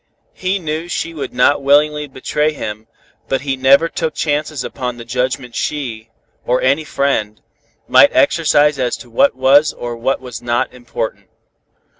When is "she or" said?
5.53-6.59